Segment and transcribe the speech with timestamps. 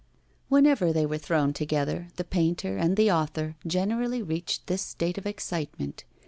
[0.49, 5.27] Whenever they were thrown together the painter and the author generally reached this state of
[5.27, 6.05] excitement.